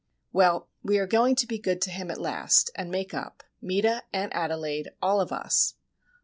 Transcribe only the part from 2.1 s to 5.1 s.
last, and make up,—Meta, Aunt Adelaide,